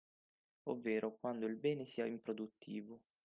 Ovvero 0.63 1.13
quando 1.19 1.45
il 1.45 1.57
bene 1.57 1.85
sia 1.85 2.07
improduttivo 2.07 3.01